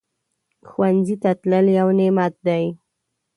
[0.69, 2.65] ښوونځی ته تلل یو نعمت دی